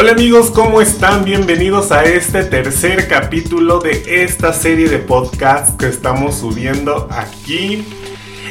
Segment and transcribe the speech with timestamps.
[0.00, 1.24] Hola amigos, ¿cómo están?
[1.24, 7.84] Bienvenidos a este tercer capítulo de esta serie de podcasts que estamos subiendo aquí.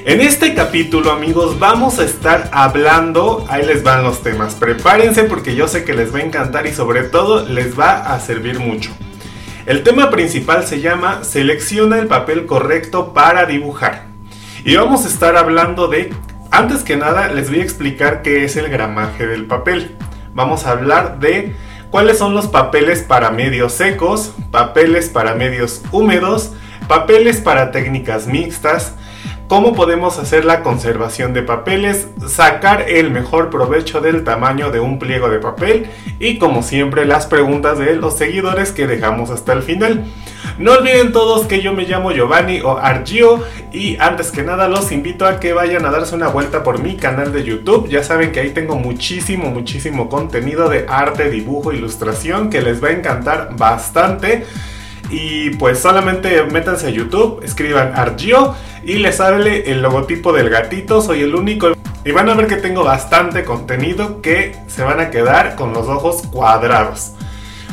[0.04, 5.56] En este capítulo amigos vamos a estar hablando, ahí les van los temas, prepárense porque
[5.56, 8.92] yo sé que les va a encantar y sobre todo les va a servir mucho.
[9.66, 14.08] El tema principal se llama Selecciona el papel correcto para dibujar.
[14.66, 16.14] Y vamos a estar hablando de,
[16.52, 19.96] antes que nada les voy a explicar qué es el gramaje del papel
[20.38, 21.56] vamos a hablar de
[21.90, 26.54] cuáles son los papeles para medios secos, papeles para medios húmedos,
[26.88, 28.94] papeles para técnicas mixtas,
[29.48, 35.00] cómo podemos hacer la conservación de papeles, sacar el mejor provecho del tamaño de un
[35.00, 35.88] pliego de papel
[36.20, 40.06] y como siempre las preguntas de los seguidores que dejamos hasta el final.
[40.58, 44.92] No olviden todos que yo me llamo Giovanni o Argio y antes que nada los
[44.92, 47.88] invito a que vayan a darse una vuelta por mi canal de YouTube.
[47.90, 52.88] Ya saben que ahí tengo muchísimo, muchísimo contenido de arte, dibujo, ilustración que les va
[52.88, 54.48] a encantar bastante.
[55.12, 61.02] Y pues solamente métanse a YouTube, escriban Argio y les sale el logotipo del gatito,
[61.02, 61.74] soy el único.
[62.04, 65.88] Y van a ver que tengo bastante contenido que se van a quedar con los
[65.88, 67.12] ojos cuadrados.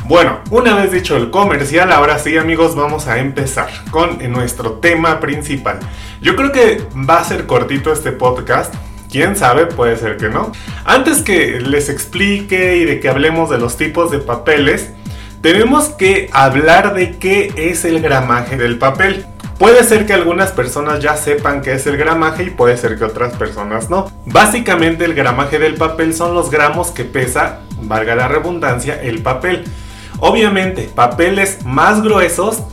[0.07, 5.19] Bueno, una vez dicho el comercial, ahora sí amigos vamos a empezar con nuestro tema
[5.19, 5.79] principal.
[6.21, 8.71] Yo creo que va a ser cortito este podcast,
[9.09, 10.51] quién sabe, puede ser que no.
[10.83, 14.91] Antes que les explique y de que hablemos de los tipos de papeles,
[15.41, 19.25] tenemos que hablar de qué es el gramaje del papel.
[19.57, 23.05] Puede ser que algunas personas ya sepan qué es el gramaje y puede ser que
[23.05, 24.11] otras personas no.
[24.27, 29.65] Básicamente el gramaje del papel son los gramos que pesa, valga la redundancia, el papel.
[30.19, 32.63] Obviamente, papeles más gruesos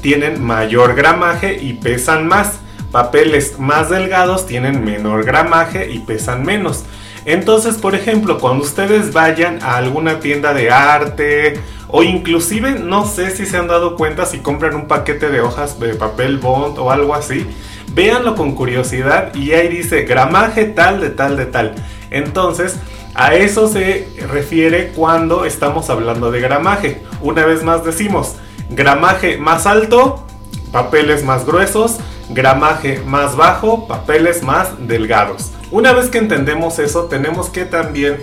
[0.00, 2.60] tienen mayor gramaje y pesan más.
[2.90, 6.84] Papeles más delgados tienen menor gramaje y pesan menos.
[7.26, 13.30] Entonces, por ejemplo, cuando ustedes vayan a alguna tienda de arte o inclusive, no sé
[13.30, 16.92] si se han dado cuenta si compran un paquete de hojas de papel bond o
[16.92, 17.44] algo así,
[17.92, 21.74] véanlo con curiosidad y ahí dice gramaje tal de tal de tal.
[22.10, 22.76] Entonces,
[23.16, 27.02] a eso se refiere cuando estamos hablando de gramaje.
[27.22, 28.34] Una vez más decimos,
[28.68, 30.26] gramaje más alto,
[30.70, 31.96] papeles más gruesos,
[32.28, 35.52] gramaje más bajo, papeles más delgados.
[35.70, 38.18] Una vez que entendemos eso, tenemos que también,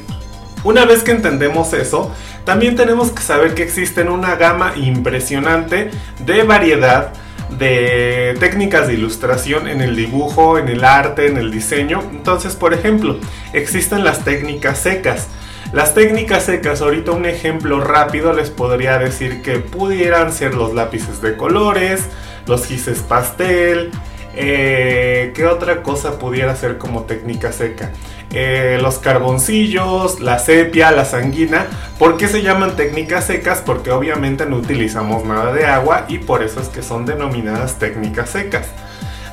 [0.63, 2.11] una vez que entendemos eso,
[2.45, 5.89] también tenemos que saber que existen una gama impresionante
[6.19, 7.13] de variedad
[7.57, 12.01] de técnicas de ilustración en el dibujo, en el arte, en el diseño.
[12.11, 13.17] Entonces, por ejemplo,
[13.53, 15.27] existen las técnicas secas.
[15.71, 21.21] Las técnicas secas, ahorita un ejemplo rápido les podría decir que pudieran ser los lápices
[21.21, 22.05] de colores,
[22.45, 23.91] los gises pastel,
[24.35, 27.91] eh, ¿Qué otra cosa pudiera ser como técnica seca?
[28.33, 31.67] Eh, los carboncillos, la sepia, la sanguina.
[31.99, 33.61] ¿Por qué se llaman técnicas secas?
[33.63, 38.31] Porque obviamente no utilizamos nada de agua y por eso es que son denominadas técnicas
[38.31, 38.67] secas.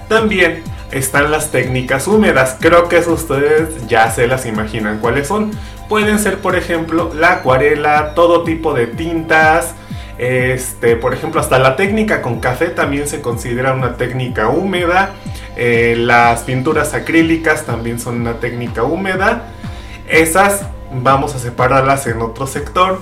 [0.09, 2.57] También están las técnicas húmedas.
[2.61, 5.51] Creo que ustedes ya se las imaginan cuáles son.
[5.89, 9.75] Pueden ser, por ejemplo, la acuarela, todo tipo de tintas,
[10.21, 15.15] este, por ejemplo, hasta la técnica con café también se considera una técnica húmeda.
[15.57, 19.53] Eh, las pinturas acrílicas también son una técnica húmeda.
[20.09, 20.63] Esas
[20.93, 23.01] vamos a separarlas en otro sector.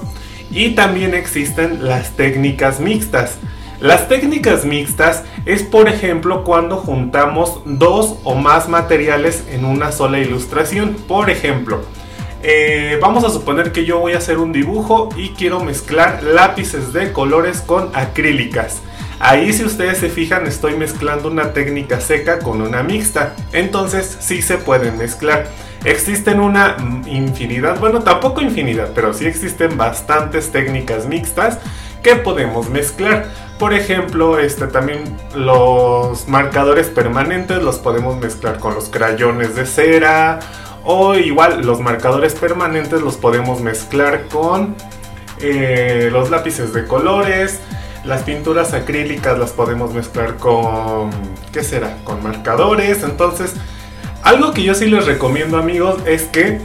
[0.50, 3.38] Y también existen las técnicas mixtas.
[3.80, 10.18] Las técnicas mixtas es por ejemplo cuando juntamos dos o más materiales en una sola
[10.18, 10.96] ilustración.
[11.06, 11.82] Por ejemplo,
[12.42, 16.92] eh, vamos a suponer que yo voy a hacer un dibujo y quiero mezclar lápices
[16.92, 18.80] de colores con acrílicas.
[19.20, 23.34] Ahí si ustedes se fijan estoy mezclando una técnica seca con una mixta.
[23.52, 25.48] Entonces sí se pueden mezclar.
[25.84, 31.58] Existen una infinidad, bueno tampoco infinidad, pero sí existen bastantes técnicas mixtas
[32.02, 33.26] que podemos mezclar.
[33.58, 35.02] Por ejemplo, este, también
[35.34, 40.38] los marcadores permanentes los podemos mezclar con los crayones de cera
[40.84, 44.76] o igual los marcadores permanentes los podemos mezclar con
[45.40, 47.60] eh, los lápices de colores.
[48.08, 51.10] Las pinturas acrílicas las podemos mezclar con,
[51.52, 51.98] ¿qué será?
[52.04, 53.02] Con marcadores.
[53.02, 53.52] Entonces,
[54.22, 56.58] algo que yo sí les recomiendo amigos es que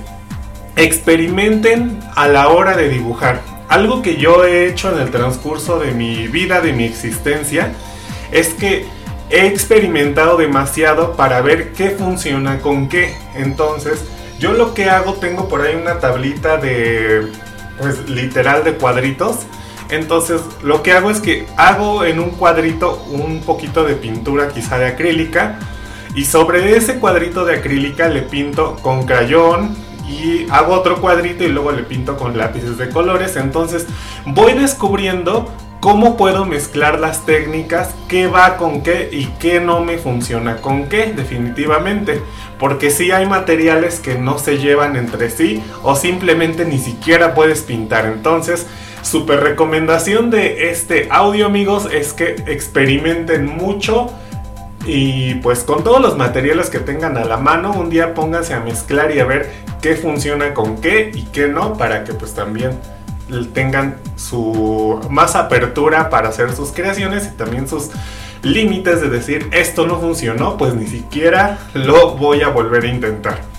[0.77, 3.41] experimenten a la hora de dibujar.
[3.67, 7.73] Algo que yo he hecho en el transcurso de mi vida, de mi existencia,
[8.31, 8.85] es que
[9.29, 13.17] he experimentado demasiado para ver qué funciona con qué.
[13.35, 14.05] Entonces,
[14.39, 17.27] yo lo que hago, tengo por ahí una tablita de,
[17.81, 19.39] pues literal de cuadritos.
[19.89, 24.77] Entonces, lo que hago es que hago en un cuadrito un poquito de pintura, quizá
[24.77, 25.59] de acrílica.
[26.15, 29.75] Y sobre ese cuadrito de acrílica le pinto con crayón
[30.07, 33.35] y hago otro cuadrito y luego le pinto con lápices de colores.
[33.35, 33.87] Entonces
[34.25, 35.49] voy descubriendo
[35.79, 40.87] cómo puedo mezclar las técnicas, qué va con qué y qué no me funciona con
[40.87, 42.21] qué, definitivamente.
[42.57, 47.63] Porque si hay materiales que no se llevan entre sí o simplemente ni siquiera puedes
[47.63, 48.05] pintar.
[48.05, 48.67] Entonces,
[49.03, 54.11] super recomendación de este audio amigos es que experimenten mucho
[54.85, 58.59] y pues con todos los materiales que tengan a la mano, un día pónganse a
[58.59, 59.51] mezclar y a ver
[59.81, 62.71] qué funciona con qué y qué no, para que pues también
[63.53, 67.91] tengan su más apertura para hacer sus creaciones y también sus
[68.41, 73.52] límites de decir esto no funcionó, pues ni siquiera lo voy a volver a intentar.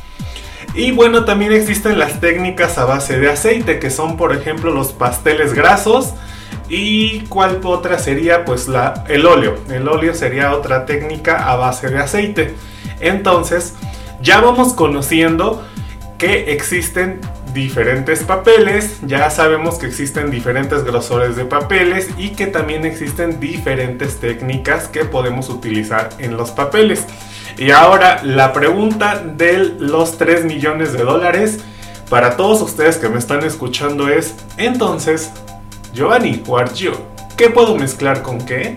[0.75, 4.93] Y bueno, también existen las técnicas a base de aceite, que son por ejemplo los
[4.93, 6.15] pasteles grasos,
[6.69, 8.44] ¿Y cuál otra sería?
[8.44, 8.69] Pues
[9.09, 9.59] el óleo.
[9.71, 12.55] El óleo sería otra técnica a base de aceite.
[13.00, 13.75] Entonces,
[14.23, 15.65] ya vamos conociendo
[16.19, 17.20] que existen
[17.53, 24.19] diferentes papeles, ya sabemos que existen diferentes grosores de papeles y que también existen diferentes
[24.19, 27.05] técnicas que podemos utilizar en los papeles.
[27.56, 31.61] Y ahora la pregunta de los 3 millones de dólares
[32.11, 35.33] para todos ustedes que me están escuchando es, entonces,
[35.93, 36.93] Giovanni, Guargio,
[37.37, 38.75] ¿qué puedo mezclar con qué?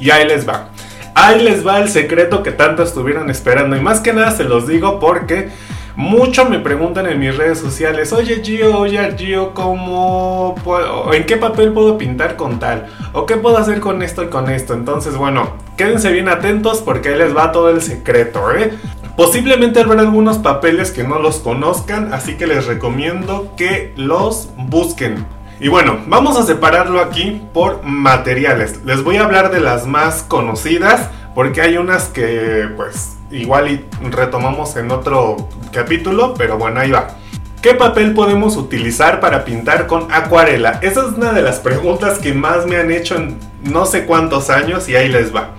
[0.00, 0.68] Y ahí les va.
[1.14, 3.76] Ahí les va el secreto que tanto estuvieron esperando.
[3.76, 5.50] Y más que nada se los digo porque
[5.94, 11.36] mucho me preguntan en mis redes sociales, oye Gio, oye Gio, ¿cómo puedo, en qué
[11.36, 12.86] papel puedo pintar con tal?
[13.12, 14.72] ¿O qué puedo hacer con esto y con esto?
[14.72, 18.72] Entonces, bueno, quédense bien atentos porque ahí les va todo el secreto, ¿eh?
[19.16, 25.26] Posiblemente habrá algunos papeles que no los conozcan, así que les recomiendo que los busquen.
[25.60, 28.80] Y bueno, vamos a separarlo aquí por materiales.
[28.84, 34.76] Les voy a hablar de las más conocidas porque hay unas que pues igual retomamos
[34.76, 37.16] en otro capítulo, pero bueno, ahí va.
[37.62, 40.80] ¿Qué papel podemos utilizar para pintar con acuarela?
[40.82, 44.50] Esa es una de las preguntas que más me han hecho en no sé cuántos
[44.50, 45.52] años y ahí les va.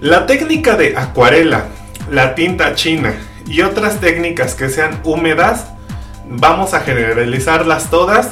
[0.00, 1.66] La técnica de acuarela,
[2.10, 3.12] la tinta china
[3.44, 5.66] y otras técnicas que sean húmedas,
[6.28, 8.30] vamos a generalizarlas todas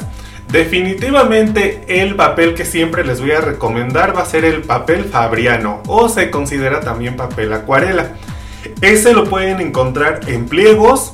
[0.51, 5.83] Definitivamente el papel que siempre les voy a recomendar va a ser el papel fabriano
[5.87, 8.13] o se considera también papel acuarela.
[8.81, 11.13] Ese lo pueden encontrar en pliegos,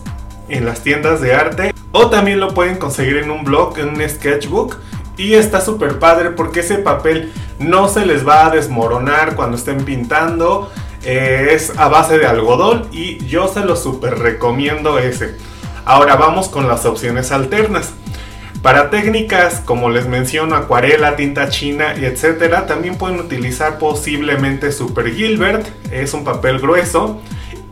[0.48, 4.08] en las tiendas de arte o también lo pueden conseguir en un blog, en un
[4.08, 4.76] sketchbook
[5.16, 9.84] y está súper padre porque ese papel no se les va a desmoronar cuando estén
[9.84, 10.70] pintando.
[11.04, 15.36] Eh, es a base de algodón y yo se lo súper recomiendo ese.
[15.84, 17.92] Ahora vamos con las opciones alternas.
[18.62, 25.14] Para técnicas como les menciono, acuarela, tinta china y etcétera, también pueden utilizar posiblemente Super
[25.14, 27.20] Gilbert, es un papel grueso,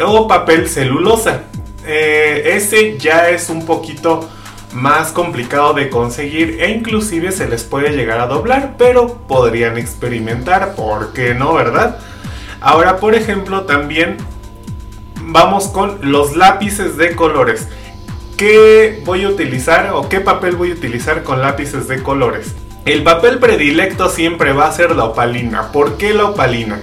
[0.05, 1.45] o papel celulosa.
[1.87, 4.29] Eh, ese ya es un poquito
[4.73, 10.75] más complicado de conseguir e inclusive se les puede llegar a doblar, pero podrían experimentar,
[10.75, 11.99] ¿por qué no, verdad?
[12.61, 14.17] Ahora, por ejemplo, también
[15.21, 17.69] vamos con los lápices de colores.
[18.37, 22.55] ¿Qué voy a utilizar o qué papel voy a utilizar con lápices de colores?
[22.85, 25.71] El papel predilecto siempre va a ser la opalina.
[25.71, 26.81] ¿Por qué la opalina?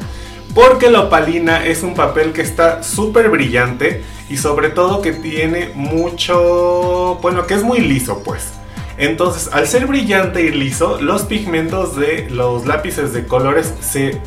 [0.53, 5.71] Porque la opalina es un papel que está súper brillante y sobre todo que tiene
[5.73, 8.54] mucho, bueno, que es muy liso pues.
[8.97, 14.21] Entonces, al ser brillante y liso, los pigmentos de los lápices de colores se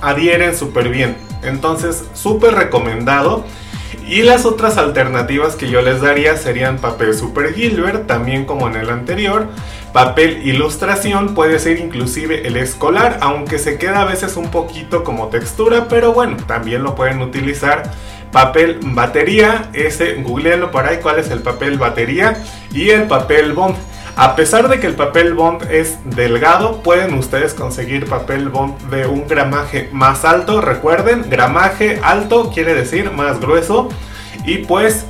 [0.00, 1.16] adhieren súper bien.
[1.42, 3.44] Entonces, súper recomendado.
[4.06, 8.76] Y las otras alternativas que yo les daría serían papel Super Gilbert, también como en
[8.76, 9.48] el anterior.
[9.92, 15.28] Papel ilustración puede ser inclusive el escolar, aunque se queda a veces un poquito como
[15.28, 17.90] textura, pero bueno, también lo pueden utilizar.
[18.32, 23.76] Papel batería, ese googleenlo por ahí cuál es el papel batería y el papel bond.
[24.16, 29.06] A pesar de que el papel bond es delgado, pueden ustedes conseguir papel bond de
[29.06, 30.60] un gramaje más alto.
[30.60, 33.88] Recuerden, gramaje alto quiere decir más grueso.
[34.44, 35.06] Y pues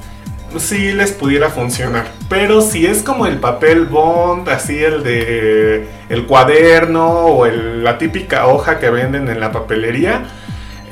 [0.59, 2.07] sí les pudiera funcionar.
[2.29, 8.47] Pero si es como el papel bond, así el de el cuaderno o la típica
[8.47, 10.25] hoja que venden en la papelería,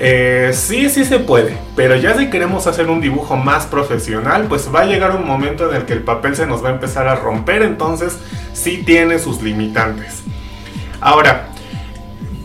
[0.02, 4.74] eh, sí, sí se puede, pero ya si queremos hacer un dibujo más profesional, pues
[4.74, 7.06] va a llegar un momento en el que el papel se nos va a empezar
[7.06, 8.18] a romper, entonces
[8.54, 10.22] sí tiene sus limitantes.
[11.02, 11.48] Ahora,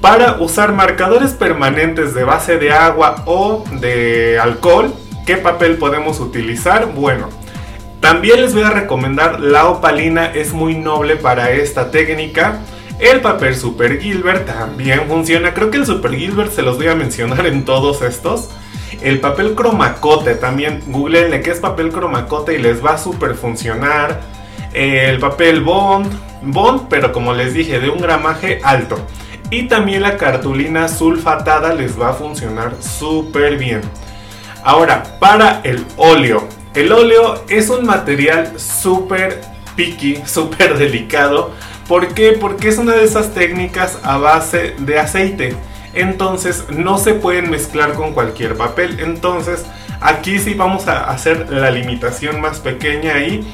[0.01, 4.93] para usar marcadores permanentes de base de agua o de alcohol,
[5.25, 6.87] ¿qué papel podemos utilizar?
[6.87, 7.29] Bueno,
[8.01, 12.59] también les voy a recomendar la opalina, es muy noble para esta técnica.
[12.99, 15.53] El papel Super Gilbert también funciona.
[15.53, 18.49] Creo que el Super Gilbert se los voy a mencionar en todos estos.
[19.01, 24.21] El papel cromacote también, googleenle qué es papel cromacote y les va a super funcionar.
[24.73, 26.11] El papel bond,
[26.41, 28.97] bond, pero como les dije, de un gramaje alto.
[29.49, 33.81] Y también la cartulina sulfatada les va a funcionar súper bien.
[34.63, 36.47] Ahora, para el óleo.
[36.73, 39.41] El óleo es un material súper
[39.75, 41.51] picky, súper delicado.
[41.87, 42.31] ¿Por qué?
[42.39, 45.55] Porque es una de esas técnicas a base de aceite.
[45.93, 48.99] Entonces no se pueden mezclar con cualquier papel.
[48.99, 49.65] Entonces
[50.01, 53.47] aquí sí vamos a hacer la limitación más pequeña ahí.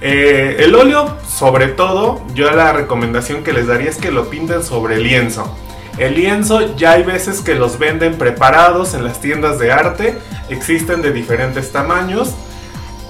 [0.00, 4.62] Eh, el óleo, sobre todo, yo la recomendación que les daría es que lo pinten
[4.62, 5.56] sobre lienzo.
[5.98, 10.16] El lienzo ya hay veces que los venden preparados en las tiendas de arte,
[10.48, 12.34] existen de diferentes tamaños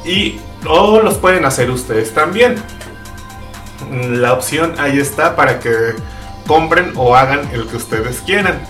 [0.07, 2.57] y o los pueden hacer ustedes también.
[4.11, 5.95] La opción ahí está para que
[6.47, 8.61] compren o hagan el que ustedes quieran.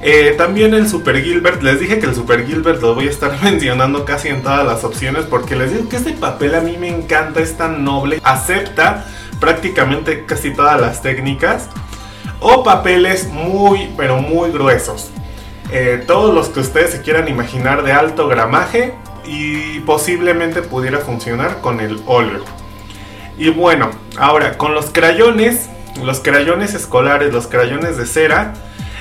[0.00, 3.36] Eh, también el Super Gilbert, les dije que el Super Gilbert lo voy a estar
[3.42, 6.88] mencionando casi en todas las opciones porque les digo que este papel a mí me
[6.88, 9.06] encanta, es tan noble, acepta
[9.40, 11.68] prácticamente casi todas las técnicas
[12.40, 15.10] o papeles muy pero muy gruesos.
[15.70, 18.94] Eh, todos los que ustedes se quieran imaginar de alto gramaje
[19.26, 22.44] y posiblemente pudiera funcionar con el óleo.
[23.38, 25.70] Y bueno, ahora con los crayones,
[26.02, 28.54] los crayones escolares, los crayones de cera,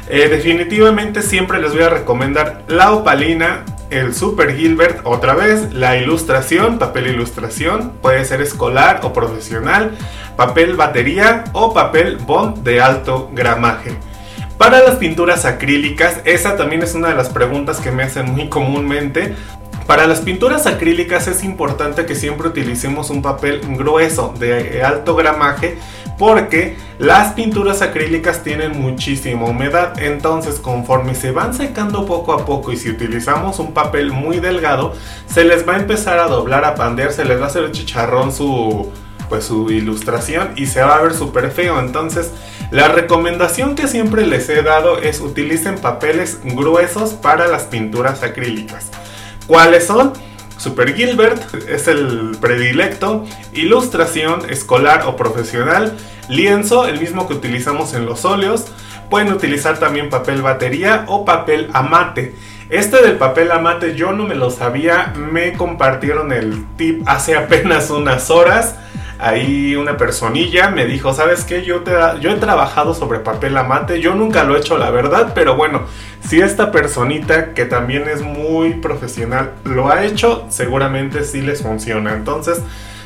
[0.10, 5.98] eh, definitivamente siempre les voy a recomendar la opalina, el Super Gilbert, otra vez, la
[5.98, 9.98] ilustración, papel ilustración, puede ser escolar o profesional,
[10.36, 13.98] papel batería o papel bond de alto gramaje.
[14.58, 18.50] Para las pinturas acrílicas, esa también es una de las preguntas que me hacen muy
[18.50, 19.36] comúnmente.
[19.88, 25.78] Para las pinturas acrílicas es importante que siempre utilicemos un papel grueso de alto gramaje
[26.18, 32.74] porque las pinturas acrílicas tienen muchísima humedad, entonces conforme se van secando poco a poco
[32.74, 34.94] y si utilizamos un papel muy delgado,
[35.26, 38.34] se les va a empezar a doblar, a pandear, se les va a hacer chicharrón
[38.34, 38.92] su
[39.30, 41.80] pues su ilustración y se va a ver súper feo.
[41.80, 42.32] Entonces,
[42.72, 48.90] la recomendación que siempre les he dado es utilicen papeles gruesos para las pinturas acrílicas.
[49.48, 50.12] ¿Cuáles son?
[50.58, 55.96] Super Gilbert es el predilecto, ilustración escolar o profesional,
[56.28, 58.66] lienzo, el mismo que utilizamos en los óleos,
[59.10, 62.36] pueden utilizar también papel batería o papel amate.
[62.70, 67.90] Este del papel amate yo no me lo sabía, me compartieron el tip hace apenas
[67.90, 68.76] unas horas
[69.20, 71.64] ahí una personilla me dijo, ¿sabes qué?
[71.64, 75.34] Yo, te, yo he trabajado sobre papel amate, yo nunca lo he hecho la verdad,
[75.34, 75.84] pero bueno,
[76.22, 82.14] si esta personita que también es muy profesional lo ha hecho, seguramente sí les funciona.
[82.14, 82.62] Entonces,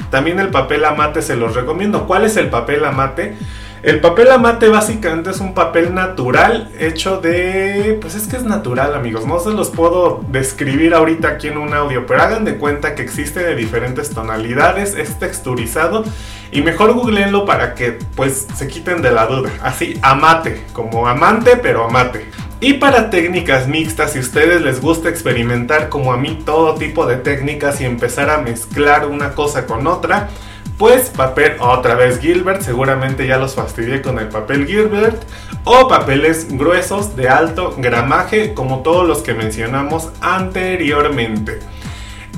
[0.09, 2.07] también el papel amate se los recomiendo.
[2.07, 3.37] ¿Cuál es el papel amate?
[3.83, 7.97] El papel amate básicamente es un papel natural hecho de...
[7.99, 11.73] Pues es que es natural amigos, no se los puedo describir ahorita aquí en un
[11.73, 16.03] audio, pero hagan de cuenta que existe de diferentes tonalidades, es texturizado
[16.51, 19.49] y mejor googleenlo para que pues se quiten de la duda.
[19.63, 22.27] Así, amate, como amante pero amate.
[22.59, 27.15] Y para técnicas mixtas, si ustedes les gusta experimentar como a mí todo tipo de
[27.15, 30.29] técnicas y empezar a mezclar una cosa con otra,
[30.81, 35.21] pues papel otra vez Gilbert, seguramente ya los fastidié con el papel Gilbert.
[35.63, 41.59] O papeles gruesos de alto gramaje, como todos los que mencionamos anteriormente.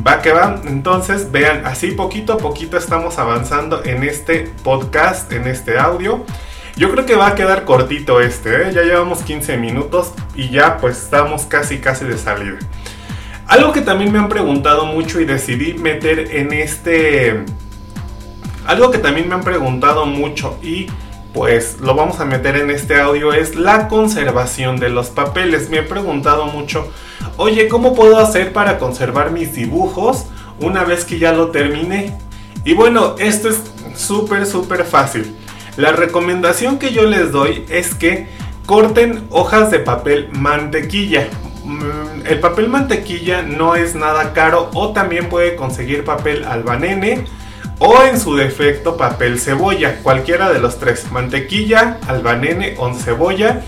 [0.05, 5.47] Va que va, entonces vean, así poquito a poquito estamos avanzando en este podcast, en
[5.47, 6.25] este audio.
[6.75, 8.73] Yo creo que va a quedar cortito este, ¿eh?
[8.73, 12.59] ya llevamos 15 minutos y ya pues estamos casi casi de salida.
[13.47, 17.45] Algo que también me han preguntado mucho y decidí meter en este
[18.65, 20.87] algo que también me han preguntado mucho y
[21.33, 25.69] pues lo vamos a meter en este audio es la conservación de los papeles.
[25.69, 26.91] Me han preguntado mucho,
[27.37, 30.25] oye, ¿cómo puedo hacer para conservar mis dibujos
[30.59, 32.15] una vez que ya lo terminé?
[32.63, 33.63] Y bueno, esto es
[33.95, 35.35] súper, súper fácil.
[35.75, 38.27] La recomendación que yo les doy es que
[38.67, 41.27] corten hojas de papel mantequilla.
[41.65, 47.25] Mm, el papel mantequilla no es nada caro o también puede conseguir papel albanene
[47.79, 53.61] o en su defecto papel cebolla, cualquiera de los tres, mantequilla, albanene o cebolla.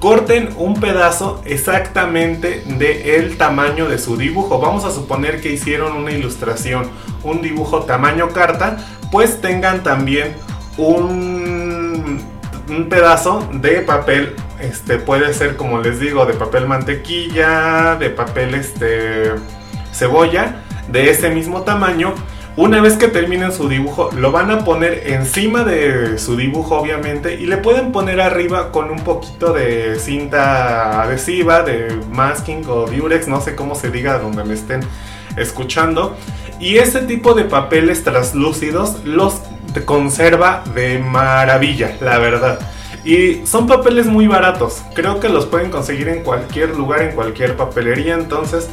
[0.00, 4.58] Corten un pedazo exactamente del tamaño de su dibujo.
[4.58, 6.90] Vamos a suponer que hicieron una ilustración,
[7.22, 8.76] un dibujo tamaño carta,
[9.10, 10.34] pues tengan también
[10.76, 12.20] un,
[12.68, 18.54] un pedazo de papel este puede ser como les digo de papel mantequilla de papel
[18.54, 19.32] este
[19.92, 22.14] cebolla de ese mismo tamaño
[22.56, 27.34] Una vez que terminen su dibujo, lo van a poner encima de su dibujo, obviamente,
[27.34, 33.26] y le pueden poner arriba con un poquito de cinta adhesiva, de masking o durex,
[33.26, 34.82] no sé cómo se diga donde me estén
[35.36, 36.16] escuchando.
[36.60, 39.40] Y ese tipo de papeles translúcidos los
[39.84, 42.60] conserva de maravilla, la verdad.
[43.04, 47.56] Y son papeles muy baratos, creo que los pueden conseguir en cualquier lugar, en cualquier
[47.56, 48.70] papelería, entonces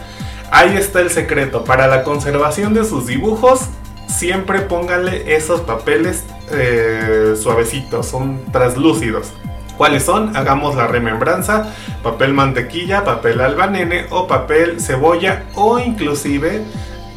[0.52, 1.64] Ahí está el secreto.
[1.64, 3.70] Para la conservación de sus dibujos,
[4.08, 9.32] siempre pónganle esos papeles eh, suavecitos, son translúcidos.
[9.78, 10.36] ¿Cuáles son?
[10.36, 16.66] Hagamos la remembranza, papel mantequilla, papel albanene o papel cebolla o inclusive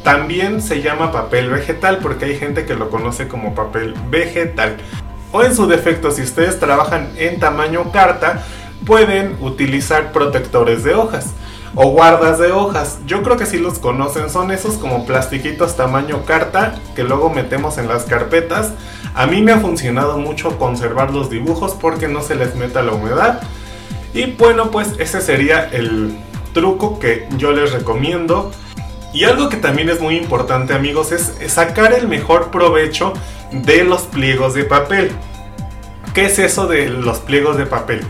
[0.04, 4.76] también se llama papel vegetal porque hay gente que lo conoce como papel vegetal.
[5.32, 8.44] O en su defecto, si ustedes trabajan en tamaño carta,
[8.86, 11.34] pueden utilizar protectores de hojas
[11.74, 12.98] o guardas de hojas.
[13.06, 17.78] Yo creo que sí los conocen, son esos como plastiquitos tamaño carta que luego metemos
[17.78, 18.72] en las carpetas.
[19.14, 22.92] A mí me ha funcionado mucho conservar los dibujos porque no se les meta la
[22.92, 23.42] humedad.
[24.12, 26.16] Y bueno, pues ese sería el
[26.52, 28.52] truco que yo les recomiendo.
[29.12, 33.12] Y algo que también es muy importante amigos es sacar el mejor provecho
[33.52, 35.12] de los pliegos de papel.
[36.14, 38.00] ¿Qué es eso de los pliegos de papel?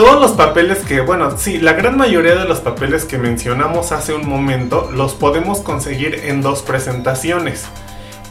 [0.00, 4.14] Todos los papeles que, bueno, sí, la gran mayoría de los papeles que mencionamos hace
[4.14, 7.66] un momento los podemos conseguir en dos presentaciones.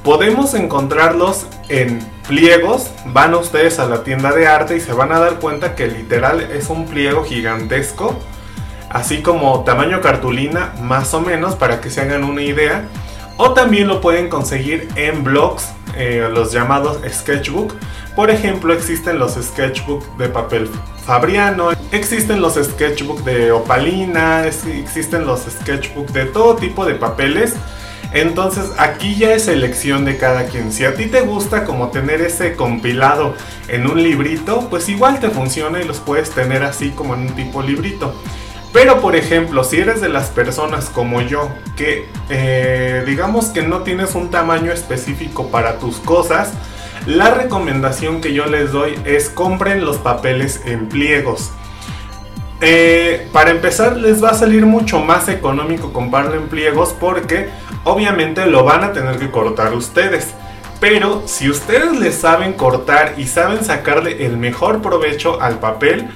[0.04, 5.20] Podemos encontrarlos en pliegos, van ustedes a la tienda de arte y se van a
[5.20, 8.18] dar cuenta que literal es un pliego gigantesco,
[8.90, 12.86] así como tamaño cartulina más o menos para que se hagan una idea.
[13.42, 17.74] O también lo pueden conseguir en blogs, eh, los llamados sketchbook.
[18.14, 20.70] Por ejemplo, existen los sketchbook de papel
[21.06, 27.54] Fabriano, existen los sketchbook de opalina, existen los sketchbook de todo tipo de papeles.
[28.12, 30.74] Entonces aquí ya es elección de cada quien.
[30.74, 33.36] Si a ti te gusta como tener ese compilado
[33.70, 37.36] en un librito, pues igual te funciona y los puedes tener así como en un
[37.36, 38.14] tipo librito.
[38.72, 43.80] Pero por ejemplo, si eres de las personas como yo, que eh, digamos que no
[43.80, 46.54] tienes un tamaño específico para tus cosas,
[47.06, 51.52] la recomendación que yo les doy es compren los papeles en pliegos.
[52.62, 57.48] Eh, para empezar les va a salir mucho más económico comprarlo en pliegos porque
[57.86, 60.28] obviamente lo van a tener que cortar ustedes.
[60.80, 66.10] Pero si ustedes le saben cortar y saben sacarle el mejor provecho al papel,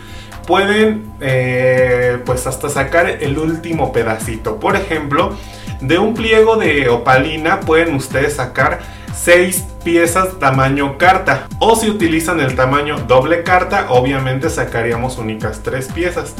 [0.46, 4.60] pueden eh, pues hasta sacar el último pedacito.
[4.60, 5.38] Por ejemplo,
[5.82, 8.80] de un pliego de opalina pueden ustedes sacar
[9.16, 11.48] 6 piezas tamaño carta.
[11.60, 16.36] O si utilizan el tamaño doble carta, obviamente sacaríamos únicas 3 piezas.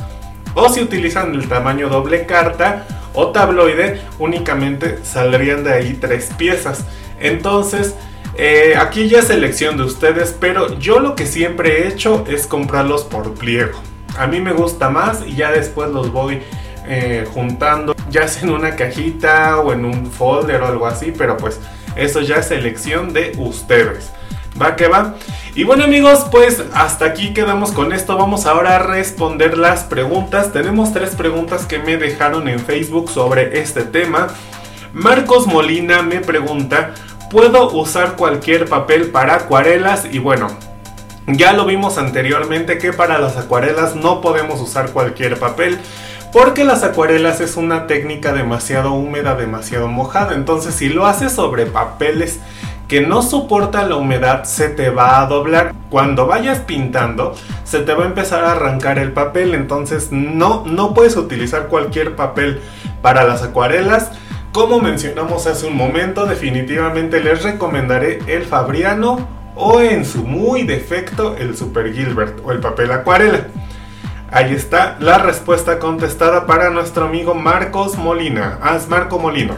[0.56, 6.86] O si utilizan el tamaño doble carta o tabloide, únicamente saldrían de ahí 3 piezas.
[7.20, 7.96] Entonces,
[8.36, 12.48] eh, aquí ya es elección de ustedes, pero yo lo que siempre he hecho es
[12.48, 13.80] comprarlos por pliego.
[14.18, 16.42] A mí me gusta más y ya después los voy
[16.86, 21.38] eh, juntando, ya sea en una cajita o en un folder o algo así, pero
[21.38, 21.60] pues
[21.96, 24.12] eso ya es elección de ustedes.
[24.62, 25.16] Va que va.
[25.56, 28.18] Y bueno amigos, pues hasta aquí quedamos con esto.
[28.18, 30.52] Vamos ahora a responder las preguntas.
[30.52, 34.28] Tenemos tres preguntas que me dejaron en Facebook sobre este tema.
[34.94, 36.94] Marcos Molina me pregunta,
[37.32, 40.06] ¿puedo usar cualquier papel para acuarelas?
[40.12, 40.50] Y bueno,
[41.28, 45.80] ya lo vimos anteriormente que para las acuarelas no podemos usar cualquier papel
[46.34, 50.34] porque las acuarelas es una técnica demasiado húmeda, demasiado mojada.
[50.34, 52.40] Entonces si lo haces sobre papeles
[52.88, 55.74] que no soportan la humedad, se te va a doblar.
[55.90, 59.54] Cuando vayas pintando, se te va a empezar a arrancar el papel.
[59.54, 62.60] Entonces no, no puedes utilizar cualquier papel
[63.02, 64.12] para las acuarelas.
[64.52, 71.36] Como mencionamos hace un momento, definitivamente les recomendaré el Fabriano o en su muy defecto
[71.38, 73.48] el Super Gilbert o el papel acuarela.
[74.32, 78.58] Ahí está la respuesta contestada para nuestro amigo Marcos Molina.
[78.62, 79.56] Ah, Marco Molino.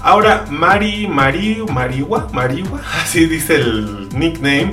[0.00, 4.72] Ahora, Mari, Mari, Mariwa, Mariwa, así dice el nickname.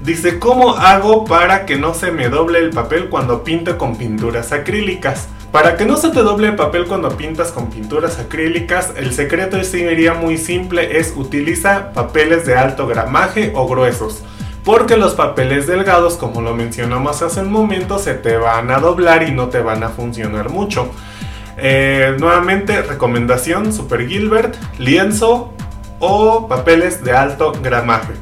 [0.00, 4.50] Dice, ¿cómo hago para que no se me doble el papel cuando pinto con pinturas
[4.50, 5.28] acrílicas?
[5.52, 9.62] Para que no se te doble el papel cuando pintas con pinturas acrílicas, el secreto
[9.64, 14.22] sería muy simple, es utiliza papeles de alto gramaje o gruesos
[14.64, 19.22] porque los papeles delgados, como lo mencionamos hace un momento, se te van a doblar
[19.22, 20.90] y no te van a funcionar mucho.
[21.56, 25.52] Eh, nuevamente, recomendación, Super Gilbert, lienzo
[25.98, 28.12] o papeles de alto gramaje.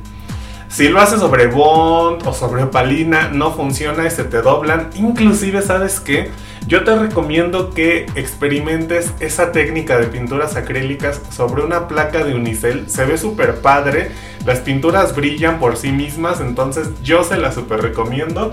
[0.69, 4.91] Si lo haces sobre bond o sobre opalina, no funciona y se te doblan.
[4.95, 6.31] Inclusive, ¿sabes qué?
[6.69, 12.91] Yo te recomiendo que experimentes esa técnica de pinturas acrílicas sobre una placa de unicel.
[12.91, 14.11] Se ve súper padre,
[14.45, 18.53] las pinturas brillan por sí mismas, entonces yo se la súper recomiendo.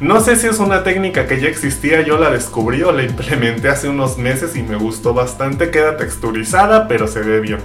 [0.00, 3.68] No sé si es una técnica que ya existía, yo la descubrí o la implementé
[3.68, 5.72] hace unos meses y me gustó bastante.
[5.72, 7.58] Queda texturizada, pero se ve bien.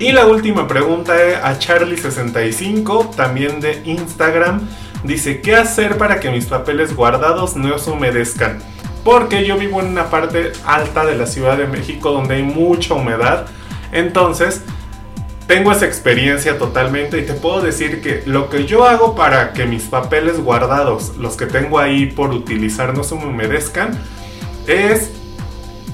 [0.00, 4.68] Y la última pregunta es a Charlie65, también de Instagram.
[5.04, 8.58] Dice, ¿qué hacer para que mis papeles guardados no se humedezcan?
[9.04, 12.94] Porque yo vivo en una parte alta de la Ciudad de México donde hay mucha
[12.94, 13.46] humedad.
[13.90, 14.62] Entonces,
[15.46, 19.66] tengo esa experiencia totalmente y te puedo decir que lo que yo hago para que
[19.66, 23.98] mis papeles guardados, los que tengo ahí por utilizar, no se me humedezcan,
[24.66, 25.10] es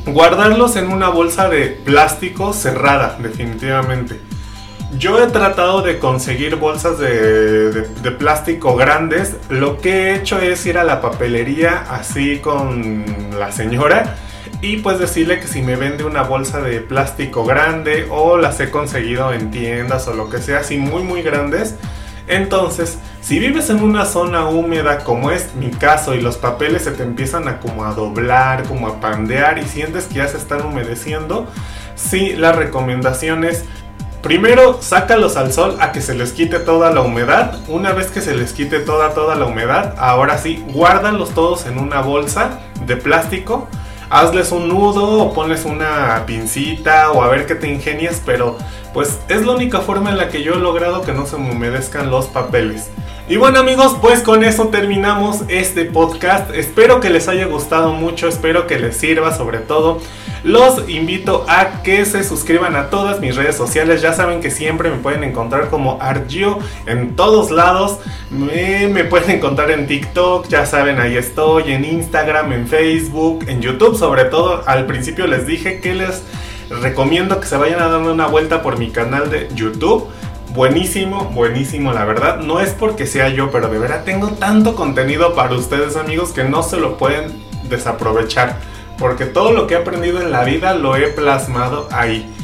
[0.07, 4.28] guardarlos en una bolsa de plástico cerrada, definitivamente.
[4.97, 7.87] Yo he tratado de conseguir bolsas de,
[8.19, 9.37] plástico grandes.
[9.51, 13.05] Lo que he hecho es ir a la papelería así con
[13.39, 14.17] la señora
[14.63, 18.71] y pues decirle que si me vende una bolsa de plástico grande o las he
[18.71, 21.75] conseguido en tiendas o lo que sea, así muy muy grandes.
[22.27, 26.93] Entonces, si vives en una zona húmeda como es mi caso y los papeles se
[26.93, 30.65] te empiezan a como a doblar, como a pandear y sientes que ya se están
[30.65, 31.47] humedeciendo,
[31.95, 33.65] sí, la recomendación es
[34.23, 37.59] Primero, sácalos al sol a que se les quite toda la humedad.
[37.69, 41.79] Una vez que se les quite toda toda la humedad, ahora sí, guárdalos todos en
[41.79, 43.69] una bolsa de plástico
[44.11, 48.57] hazles un nudo o ponles una pincita o a ver qué te ingenias, pero
[48.95, 51.51] pues es la única forma en la que yo he logrado que no se me
[51.51, 52.91] humedezcan los papeles.
[53.29, 56.51] Y bueno amigos, pues con eso terminamos este podcast.
[56.55, 60.01] Espero que les haya gustado mucho, espero que les sirva sobre todo.
[60.45, 64.03] Los invito a que se suscriban a todas mis redes sociales.
[64.03, 67.99] Ya saben que siempre me pueden encontrar como Argio en todos lados.
[68.31, 73.97] Me, pueden encontrar en TikTok, ya saben, ahí estoy, en Instagram, en Facebook, en YouTube
[73.97, 74.63] sobre todo.
[74.67, 76.23] Al principio les dije que les
[76.83, 80.09] recomiendo que se vayan a dar una vuelta por mi canal de YouTube
[80.55, 82.41] buenísimo, buenísimo, la verdad.
[82.41, 86.45] No es porque sea yo, pero de verdad tengo tanto contenido para ustedes, amigos, que
[86.45, 87.33] no se lo pueden
[87.69, 88.57] desaprovechar.
[88.99, 92.35] Porque todo lo que he aprendido en la vida lo he plasmado ahí.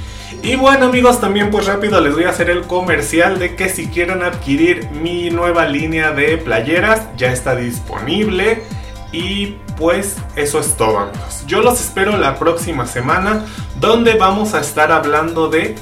[0.43, 3.89] Y bueno amigos, también pues rápido les voy a hacer el comercial de que si
[3.89, 8.63] quieren adquirir mi nueva línea de playeras, ya está disponible.
[9.11, 11.45] Y pues eso es todo amigos.
[11.47, 13.47] Yo los espero la próxima semana
[13.81, 15.77] donde vamos a estar hablando de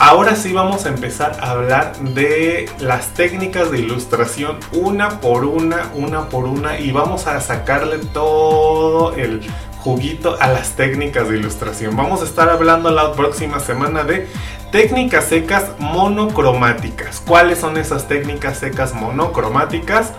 [0.00, 5.90] Ahora sí vamos a empezar a hablar de las técnicas de ilustración una por una,
[5.96, 9.40] una por una y vamos a sacarle todo el
[9.78, 11.96] juguito a las técnicas de ilustración.
[11.96, 14.28] Vamos a estar hablando la próxima semana de
[14.70, 17.22] técnicas secas monocromáticas.
[17.26, 20.12] ¿Cuáles son esas técnicas secas monocromáticas?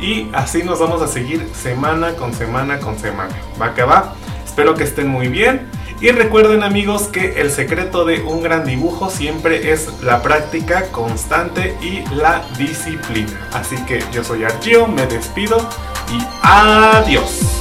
[0.00, 3.34] Y así nos vamos a seguir semana con semana con semana.
[3.60, 4.14] Va que va.
[4.44, 5.68] Espero que estén muy bien.
[6.00, 11.76] Y recuerden amigos que el secreto de un gran dibujo siempre es la práctica constante
[11.82, 13.38] y la disciplina.
[13.52, 15.58] Así que yo soy Argio, me despido
[16.10, 17.59] y adiós.